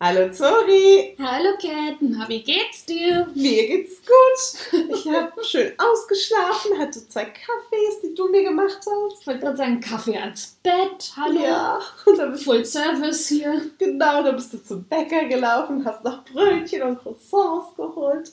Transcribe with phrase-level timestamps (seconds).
[0.00, 1.54] Hallo Zori, Hallo
[2.02, 3.26] na wie geht's dir?
[3.34, 4.80] mir geht's gut.
[4.94, 9.20] Ich habe schön ausgeschlafen, hatte zwei Kaffees, die du mir gemacht hast.
[9.20, 11.40] Ich wollte gerade sagen, Kaffee ans Bett, hallo.
[11.42, 13.60] Ja, und dann bist Full Service hier.
[13.78, 18.30] Genau, dann bist du zum Bäcker gelaufen, hast noch Brötchen und Croissants geholt.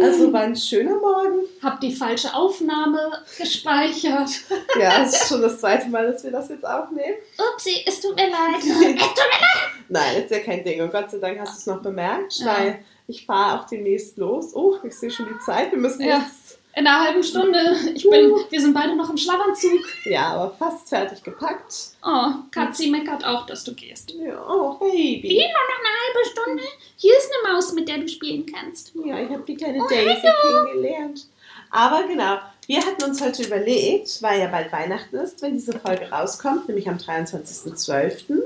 [0.00, 1.40] Also war ein schöner Morgen.
[1.60, 4.30] Hab die falsche Aufnahme gespeichert.
[4.78, 7.16] Ja, es ist schon das zweite Mal, dass wir das jetzt aufnehmen.
[7.54, 8.58] Upsi, es tut mir leid.
[8.62, 9.68] Es tut mir leid.
[9.88, 10.82] Nein, ist ja kein Ding.
[10.82, 12.46] Und Gott sei Dank hast du es noch bemerkt, Ja.
[12.46, 14.54] weil ich fahre auch demnächst los.
[14.54, 15.70] Oh, ich sehe schon die Zeit.
[15.72, 16.18] Wir müssen Ja.
[16.18, 17.58] jetzt, In einer halben Stunde.
[17.94, 19.80] Ich bin, wir sind beide noch im Schlafanzug.
[20.04, 21.74] ja, aber fast fertig gepackt.
[22.04, 24.10] Oh, Katzi meckert auch, dass du gehst.
[24.12, 25.22] Ja, oh, Baby.
[25.24, 26.62] Wie, nur noch eine halbe Stunde?
[26.96, 28.92] Hier ist eine Maus, mit der du spielen kannst.
[29.04, 30.66] Ja, ich habe die kleine Oh, Daisy hallo.
[30.66, 31.26] kennengelernt.
[31.70, 36.08] Aber genau, wir hatten uns heute überlegt, weil ja bald Weihnachten ist, wenn diese Folge
[36.10, 38.40] rauskommt, nämlich am 23.12.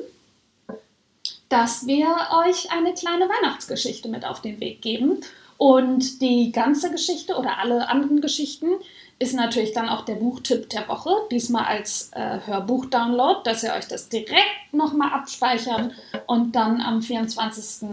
[1.53, 2.07] dass wir
[2.47, 5.21] euch eine kleine Weihnachtsgeschichte mit auf den Weg geben.
[5.59, 8.69] Und die ganze Geschichte oder alle anderen Geschichten
[9.19, 11.11] ist natürlich dann auch der Buchtipp der Woche.
[11.31, 15.93] Diesmal als äh, Hörbuch-Download, dass ihr euch das direkt nochmal abspeichern
[16.27, 17.87] und dann am 24.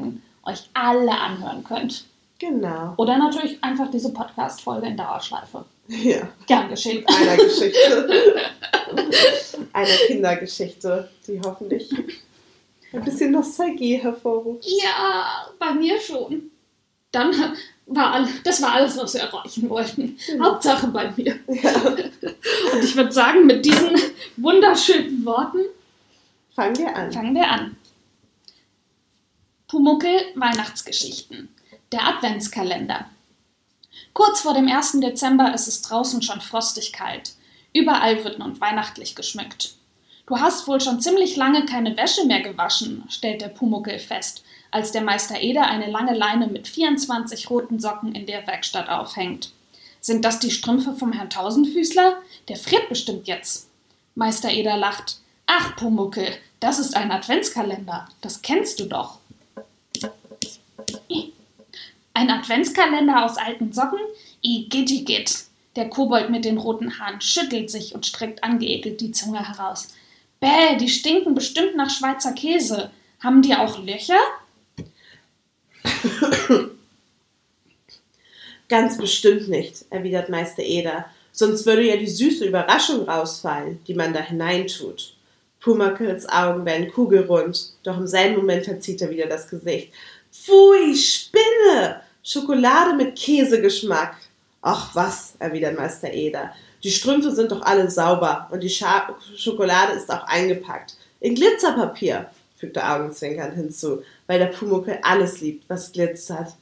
[0.45, 2.05] euch alle anhören könnt.
[2.39, 2.93] Genau.
[2.95, 5.65] Oder natürlich einfach diese Podcast-Folge in Dauerschleife.
[5.89, 7.05] Ja, Gern geschehen.
[7.07, 8.09] einer Geschichte.
[9.73, 11.93] einer Kindergeschichte, die hoffentlich
[12.93, 14.65] ein bisschen Nostalgie hervorruft.
[14.65, 16.51] Ja, bei mir schon.
[17.11, 17.55] Dann
[17.87, 20.17] war all, das war alles, was wir erreichen wollten.
[20.41, 21.39] Hauptsache bei mir.
[21.47, 21.71] Ja.
[22.73, 23.97] Und ich würde sagen, mit diesen
[24.37, 25.59] wunderschönen Worten
[26.55, 27.11] Fangen wir an.
[27.11, 27.77] fangen wir an.
[29.67, 31.49] Pumuckel Weihnachtsgeschichten.
[31.91, 33.09] Der Adventskalender.
[34.13, 34.99] Kurz vor dem 1.
[34.99, 37.33] Dezember ist es draußen schon frostig kalt.
[37.73, 39.75] Überall wird nun weihnachtlich geschmückt.
[40.29, 44.91] Du hast wohl schon ziemlich lange keine Wäsche mehr gewaschen, stellt der Pumuckel fest, als
[44.91, 49.51] der Meister Eder eine lange Leine mit 24 roten Socken in der Werkstatt aufhängt.
[50.01, 52.21] Sind das die Strümpfe vom Herrn Tausendfüßler?
[52.47, 53.69] Der friert bestimmt jetzt.
[54.13, 55.17] Meister Eder lacht.
[55.47, 56.27] Ach, Pumuckel,
[56.59, 58.07] das ist ein Adventskalender.
[58.21, 59.17] Das kennst du doch.
[62.13, 63.97] Ein Adventskalender aus alten Socken?
[64.43, 65.45] Igitigit.
[65.75, 69.87] Der Kobold mit den roten Haaren schüttelt sich und streckt angeekelt die Zunge heraus.
[70.39, 72.91] Bäh, die stinken bestimmt nach Schweizer Käse.
[73.19, 74.19] Haben die auch Löcher?
[78.69, 81.05] Ganz bestimmt nicht, erwidert Meister Eder.
[81.31, 85.15] Sonst würde ja die süße Überraschung rausfallen, die man da hineintut.
[85.59, 89.91] Pumuckls Augen werden kugelrund, doch im selben Moment verzieht er wieder das Gesicht.
[90.31, 92.01] Pfui, Spinne!
[92.23, 94.15] Schokolade mit Käsegeschmack.
[94.61, 96.53] Ach was, erwidert Meister Eder.
[96.83, 100.95] Die Strümpfe sind doch alle sauber und die Scha Schokolade ist auch eingepackt.
[101.19, 106.53] In Glitzerpapier, fügt er augenzwinkernd hinzu, weil der Pumuckel alles liebt, was glitzert.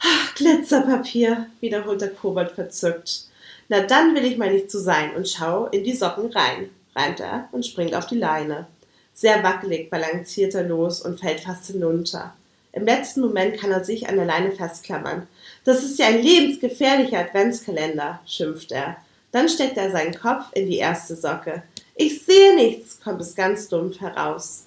[0.00, 3.26] Ach, Glitzerpapier, wiederholt der Kobold verzückt.
[3.68, 7.20] Na dann will ich mal nicht zu sein und schau in die Socken rein, reimt
[7.20, 8.66] er und springt auf die Leine.
[9.14, 12.34] Sehr wackelig balanciert er los und fällt fast hinunter.
[12.72, 15.26] Im letzten Moment kann er sich an der Leine festklammern.
[15.64, 18.96] Das ist ja ein lebensgefährlicher Adventskalender, schimpft er.
[19.30, 21.62] Dann steckt er seinen Kopf in die erste Socke.
[21.94, 24.64] Ich sehe nichts, kommt es ganz dumpf heraus.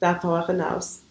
[0.00, 1.02] Davor hinaus.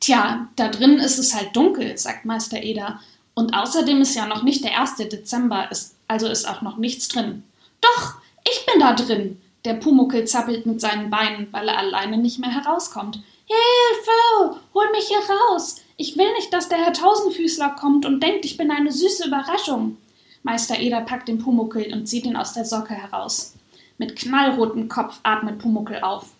[0.00, 3.00] Tja, da drin ist es halt dunkel, sagt Meister Eder.
[3.34, 4.96] Und außerdem ist ja noch nicht der 1.
[4.96, 7.42] Dezember, ist, also ist auch noch nichts drin.
[7.80, 8.14] Doch,
[8.44, 9.40] ich bin da drin.
[9.64, 13.20] Der Pumuckel zappelt mit seinen Beinen, weil er alleine nicht mehr herauskommt.
[13.46, 14.60] Hilfe!
[15.04, 15.82] Mich hier raus!
[15.98, 19.98] Ich will nicht, dass der Herr Tausendfüßler kommt und denkt, ich bin eine süße Überraschung.
[20.42, 23.54] Meister Eder packt den Pumuckel und zieht ihn aus der Socke heraus.
[23.98, 26.30] Mit knallrotem Kopf atmet Pumuckel auf.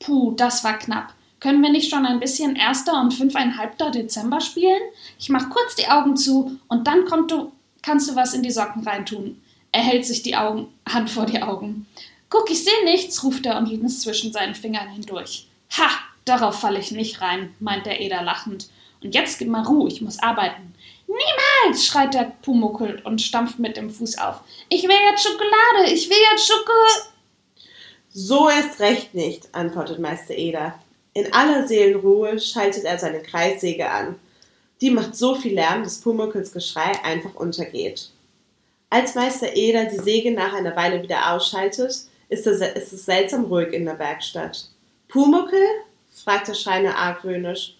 [0.00, 1.12] Puh, das war knapp.
[1.38, 2.84] Können wir nicht schon ein bisschen 1.
[2.88, 3.90] und 5,5.
[3.90, 4.80] Dezember spielen?
[5.18, 7.52] Ich mach kurz die Augen zu und dann du,
[7.82, 9.38] kannst du was in die Socken reintun.
[9.70, 11.86] Er hält sich die Augen, Hand vor die Augen.
[12.30, 15.46] Guck, ich sehe nichts, ruft er und linst zwischen seinen Fingern hindurch.
[15.76, 15.90] Ha,
[16.24, 18.68] darauf falle ich nicht rein, meint der Eder lachend.
[19.02, 20.74] Und jetzt gib mal Ruhe, ich muss arbeiten.
[21.06, 24.40] Niemals, schreit der Pumuckel und stampft mit dem Fuß auf.
[24.68, 27.14] Ich will jetzt Schokolade, ich will jetzt Schokolade.
[28.12, 30.78] So erst recht nicht, antwortet Meister Eder.
[31.12, 34.16] In aller Seelenruhe schaltet er seine Kreissäge an.
[34.80, 38.10] Die macht so viel Lärm, dass Pumuckls Geschrei einfach untergeht.
[38.90, 41.94] Als Meister Eder die Säge nach einer Weile wieder ausschaltet,
[42.28, 44.68] ist es, ist es seltsam ruhig in der Werkstatt.
[45.08, 45.66] Pumuckel?
[46.22, 47.76] Fragt der Schreiner argwöhnisch.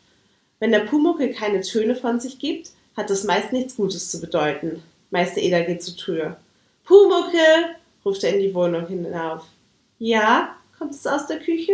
[0.59, 4.83] Wenn der Pumuckel keine Töne von sich gibt, hat das meist nichts Gutes zu bedeuten.
[5.11, 6.37] Meister Eder geht zur Tür.
[6.85, 7.77] Pumuckel!
[8.05, 9.45] ruft er in die Wohnung hinauf.
[9.99, 11.73] Ja, kommt es aus der Küche?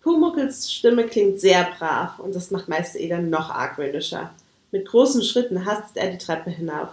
[0.00, 4.30] Pumuckels Stimme klingt sehr brav und das macht Meister Eder noch argwöhnischer.
[4.70, 6.88] Mit großen Schritten hastet er die Treppe hinauf.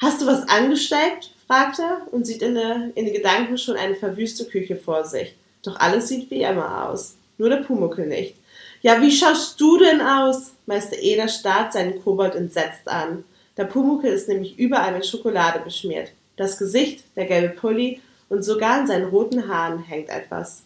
[0.00, 1.30] Hast du was angesteckt?
[1.46, 5.34] fragt er und sieht in, der, in den Gedanken schon eine verwüste Küche vor sich.
[5.62, 7.16] Doch alles sieht wie immer aus.
[7.38, 8.36] Nur der nicht.
[8.82, 10.52] Ja, wie schaust du denn aus?
[10.66, 13.24] Meister Eder starrt seinen Kobold entsetzt an.
[13.56, 16.12] Der Pumuckel ist nämlich überall mit Schokolade beschmiert.
[16.36, 20.62] Das Gesicht, der gelbe Pulli und sogar in seinen roten Haaren hängt etwas.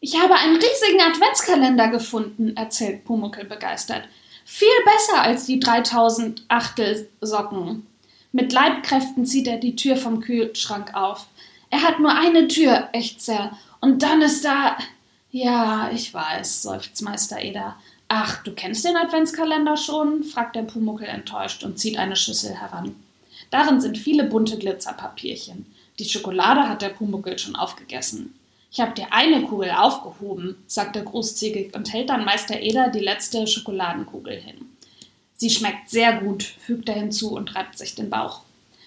[0.00, 4.04] Ich habe einen riesigen Adventskalender gefunden, erzählt Pumuckel begeistert.
[4.44, 7.86] Viel besser als die 3000 Achtelsocken.
[8.32, 11.26] Mit Leibkräften zieht er die Tür vom Kühlschrank auf.
[11.70, 13.58] Er hat nur eine Tür, ächzt er.
[13.80, 14.78] Und dann ist da.
[15.30, 17.76] Ja, ich weiß, seufzt Meister Eder.
[18.08, 20.24] Ach, du kennst den Adventskalender schon?
[20.24, 22.96] fragt der Pumuckel enttäuscht und zieht eine Schüssel heran.
[23.50, 25.66] Darin sind viele bunte Glitzerpapierchen.
[25.98, 28.34] Die Schokolade hat der Pumuckel schon aufgegessen.
[28.70, 33.00] Ich habe dir eine Kugel aufgehoben, sagt er großzügig und hält dann Meister Eder die
[33.00, 34.68] letzte Schokoladenkugel hin.
[35.36, 38.42] Sie schmeckt sehr gut, fügt er hinzu und reibt sich den Bauch.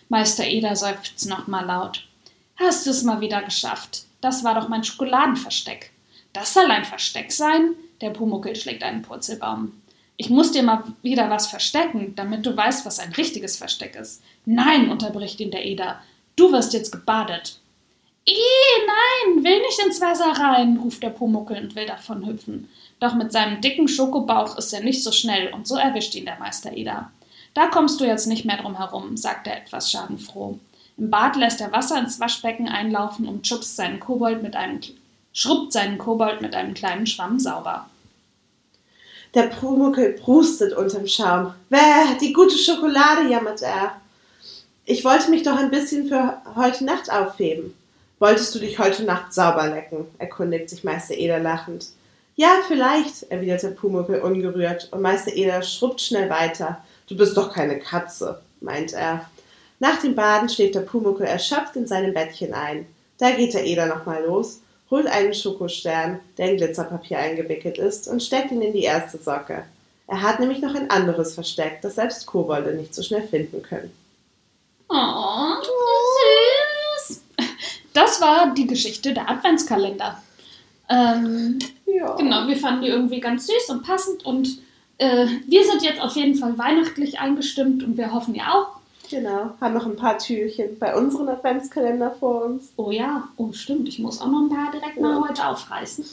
[0.10, 2.08] Meister Eder seufzt nochmal laut.
[2.56, 4.06] Hast du es mal wieder geschafft?
[4.20, 5.91] Das war doch mein Schokoladenversteck.
[6.34, 7.76] Das soll ein Versteck sein?
[8.00, 9.74] Der Pumuckel schlägt einen Purzelbaum.
[10.18, 14.22] Ich muss dir mal wieder was verstecken, damit du weißt, was ein richtiges Versteck ist.
[14.46, 16.02] Nein, unterbricht ihn der Eder.
[16.36, 17.60] Du wirst jetzt gebadet.
[18.26, 18.34] Ih,
[18.86, 22.70] nein, will nicht ins Wasser rein, ruft der Pumuckel und will davon hüpfen.
[23.00, 26.38] Doch mit seinem dicken Schokobauch ist er nicht so schnell und so erwischt ihn der
[26.38, 27.12] Meister Eder.
[27.56, 30.60] Da kommst du jetzt nicht mehr drum herum, sagt er etwas schadenfroh.
[30.98, 34.82] Im Bad lässt er Wasser ins Waschbecken einlaufen und schubst seinen Kobold mit einem
[35.34, 37.90] schrubbt seinen Kobold mit einem kleinen Schwamm sauber.
[39.34, 41.54] Der Pumuckel prustet unterm Schaum.
[41.70, 43.94] Wer, die gute Schokolade, jammert er.
[44.84, 47.74] Ich wollte mich doch ein bisschen für heute Nacht aufheben.
[48.20, 50.06] Wolltest du dich heute Nacht sauber lecken?
[50.18, 51.88] erkundigt sich Meister Eder lachend.
[52.36, 56.84] Ja, vielleicht, erwidert der Pumuckel ungerührt, und Meister Eder schrubbt schnell weiter.
[57.08, 59.30] Du bist doch keine Katze, meint er.
[59.80, 62.86] Nach dem Baden schläft der Pumuckel erschöpft in seinem Bettchen ein.
[63.18, 64.60] Da geht der Eder nochmal los
[64.92, 69.64] holt einen Schokostern, der in Glitzerpapier eingewickelt ist, und steckt ihn in die erste Socke.
[70.08, 73.92] Er hat nämlich noch ein anderes versteckt, das selbst Kobolde nicht so schnell finden können.
[74.90, 75.54] Oh,
[76.98, 77.22] süß.
[77.94, 80.22] Das war die Geschichte der Adventskalender.
[80.90, 82.16] Ähm, ja.
[82.16, 84.60] Genau, wir fanden die irgendwie ganz süß und passend und
[84.98, 88.81] äh, wir sind jetzt auf jeden Fall weihnachtlich eingestimmt und wir hoffen ihr auch.
[89.12, 92.72] Genau, haben noch ein paar Türchen bei unseren Adventskalender vor uns.
[92.78, 95.02] Oh ja, oh stimmt, ich muss auch noch ein paar direkt ja.
[95.02, 96.06] mal heute aufreißen.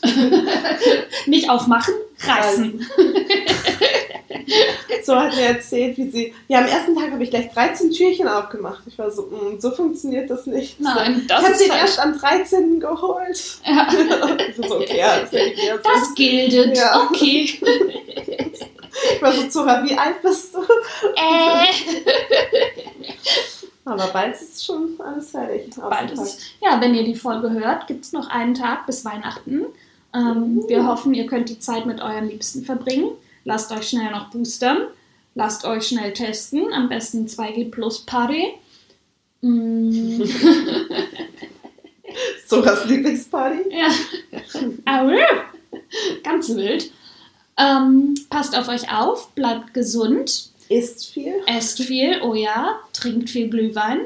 [1.26, 2.84] Nicht aufmachen, reißen.
[5.04, 6.34] so hat er erzählt, wie sie.
[6.48, 8.82] Ja, am ersten Tag habe ich gleich 13 Türchen aufgemacht.
[8.88, 10.80] Ich war so, mh, mm, so funktioniert das nicht.
[10.80, 12.80] Nein, das ich habe sie erst am 13.
[12.80, 13.58] geholt.
[13.64, 13.88] Ja.
[14.68, 16.76] so, okay, ja, das, das gilt.
[16.76, 17.04] Ja.
[17.04, 17.60] Okay.
[19.14, 20.60] Ich war so, Zora, wie alt bist du?
[21.14, 21.66] Äh.
[23.88, 25.70] Aber bald ist schon alles fertig.
[25.76, 29.66] Bald ist, ja, wenn ihr die Folge hört, gibt es noch einen Tag bis Weihnachten.
[30.14, 30.68] Ähm, mhm.
[30.68, 33.10] Wir hoffen, ihr könnt die Zeit mit euren Liebsten verbringen.
[33.44, 34.88] Lasst euch schnell noch boostern.
[35.34, 36.72] Lasst euch schnell testen.
[36.72, 38.54] Am besten 2G Plus Party.
[39.40, 40.20] Mm.
[42.48, 43.70] Soras Lieblingsparty?
[43.70, 43.88] Ja.
[46.24, 46.90] Ganz wild.
[47.56, 50.50] Ähm, passt auf euch auf, bleibt gesund.
[50.68, 51.34] Isst viel.
[51.46, 52.78] Esst viel, oh ja.
[52.92, 54.00] Trinkt viel Glühwein.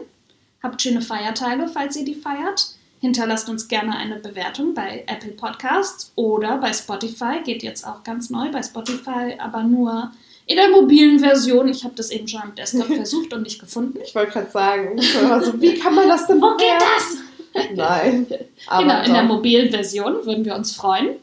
[0.62, 2.74] Habt schöne Feiertage, falls ihr die feiert.
[3.00, 7.40] Hinterlasst uns gerne eine Bewertung bei Apple Podcasts oder bei Spotify.
[7.44, 10.12] Geht jetzt auch ganz neu bei Spotify, aber nur
[10.46, 11.68] in der mobilen Version.
[11.68, 13.98] Ich habe das eben schon am Desktop versucht und nicht gefunden.
[14.04, 17.70] Ich wollte gerade sagen, also, wie kann man das denn Wo geht das?
[17.74, 18.26] Nein.
[18.68, 21.16] Aber genau, in der mobilen Version würden wir uns freuen.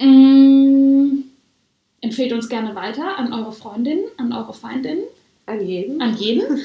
[0.00, 0.71] Mmh.
[2.02, 5.04] Empfehlt uns gerne weiter an eure Freundinnen, an eure Feindinnen.
[5.46, 6.02] An jeden.
[6.02, 6.42] An jeden.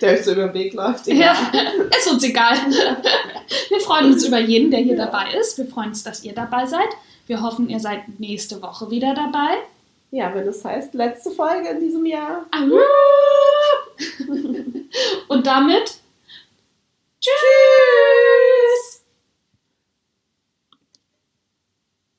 [0.00, 1.08] der euch so über den Weg läuft.
[1.08, 1.36] Egal.
[1.52, 2.56] Ja, ist uns egal.
[3.68, 5.06] Wir freuen uns über jeden, der hier ja.
[5.06, 5.58] dabei ist.
[5.58, 6.88] Wir freuen uns, dass ihr dabei seid.
[7.26, 9.58] Wir hoffen, ihr seid nächste Woche wieder dabei.
[10.10, 12.46] Ja, wenn das heißt, letzte Folge in diesem Jahr.
[15.28, 15.94] Und damit